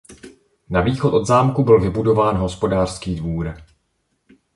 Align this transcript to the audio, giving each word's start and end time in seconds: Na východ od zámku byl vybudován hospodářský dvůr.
Na 0.69 0.81
východ 0.81 1.11
od 1.13 1.25
zámku 1.25 1.63
byl 1.63 1.79
vybudován 1.79 2.35
hospodářský 2.37 3.15
dvůr. 3.15 3.55